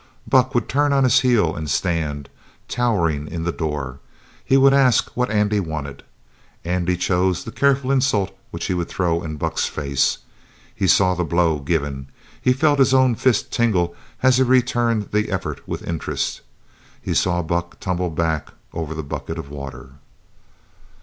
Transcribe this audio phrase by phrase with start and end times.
[0.27, 2.27] Buck would turn on his heel and stand,
[2.67, 3.99] towering, in the door.
[4.43, 6.01] He would ask what Andy wanted.
[6.65, 10.17] Andy chose the careful insult which he would throw in Buck's face.
[10.73, 12.07] He saw the blow given.
[12.41, 16.41] He felt his own fist tingle as he returned the effort with interest.
[16.99, 19.91] He saw Buck tumble back over the bucket of water.